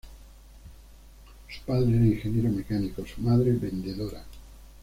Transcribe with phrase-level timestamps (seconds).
[1.47, 4.25] Su padre era ingeniero mecánico, su madre vendedora.